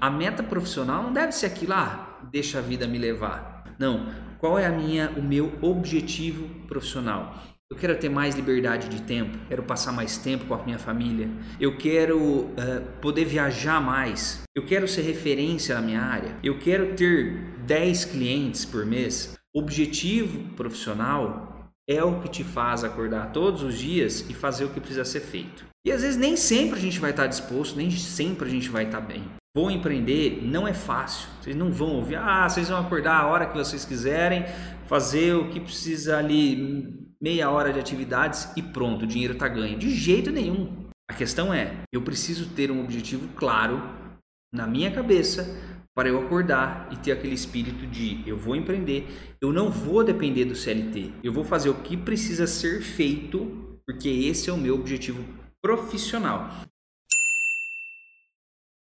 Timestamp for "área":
16.00-16.36